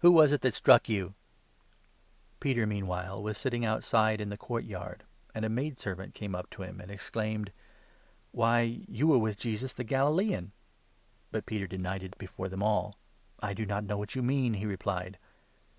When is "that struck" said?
0.42-0.90